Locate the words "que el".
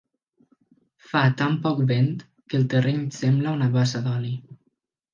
2.25-2.67